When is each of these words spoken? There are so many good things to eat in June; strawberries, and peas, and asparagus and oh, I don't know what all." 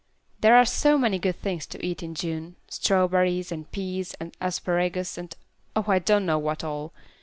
There 0.39 0.55
are 0.55 0.65
so 0.65 0.97
many 0.97 1.19
good 1.19 1.35
things 1.35 1.67
to 1.67 1.85
eat 1.85 2.01
in 2.01 2.15
June; 2.15 2.55
strawberries, 2.67 3.51
and 3.51 3.71
peas, 3.71 4.15
and 4.19 4.35
asparagus 4.41 5.15
and 5.15 5.35
oh, 5.75 5.85
I 5.87 5.99
don't 5.99 6.25
know 6.25 6.39
what 6.39 6.63
all." 6.63 6.91